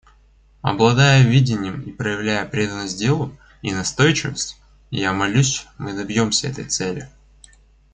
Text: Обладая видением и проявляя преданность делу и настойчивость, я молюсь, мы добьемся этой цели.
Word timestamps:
Обладая 0.63 1.21
видением 1.21 1.83
и 1.83 1.91
проявляя 1.91 2.47
преданность 2.47 2.97
делу 2.97 3.37
и 3.61 3.71
настойчивость, 3.71 4.59
я 4.89 5.13
молюсь, 5.13 5.67
мы 5.77 5.93
добьемся 5.93 6.47
этой 6.47 6.65
цели. 6.65 7.07